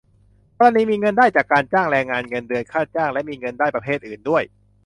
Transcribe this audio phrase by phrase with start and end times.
[0.57, 4.43] กรณีมีเงินได้จากการจ้างแรงงาน เงินเดือน ค่าจ้าง และมีเงินได้ประเภทอื่นด้วย